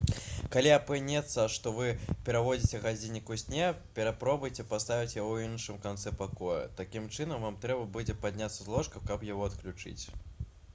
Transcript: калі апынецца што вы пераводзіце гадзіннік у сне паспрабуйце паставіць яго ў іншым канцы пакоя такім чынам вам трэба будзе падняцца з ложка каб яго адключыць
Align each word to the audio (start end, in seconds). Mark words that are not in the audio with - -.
калі 0.53 0.69
апынецца 0.75 1.43
што 1.55 1.73
вы 1.79 1.89
пераводзіце 2.29 2.81
гадзіннік 2.85 3.29
у 3.35 3.37
сне 3.41 3.67
паспрабуйце 4.01 4.67
паставіць 4.73 5.15
яго 5.19 5.29
ў 5.37 5.51
іншым 5.51 5.79
канцы 5.85 6.17
пакоя 6.25 6.67
такім 6.81 7.09
чынам 7.19 7.47
вам 7.49 7.63
трэба 7.69 7.87
будзе 8.01 8.19
падняцца 8.27 8.53
з 8.59 8.69
ложка 8.75 9.07
каб 9.13 9.31
яго 9.33 9.49
адключыць 9.53 10.03